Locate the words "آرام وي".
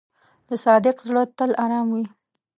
1.63-2.05